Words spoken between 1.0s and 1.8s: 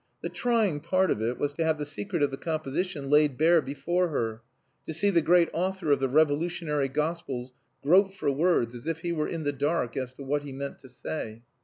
of it was to have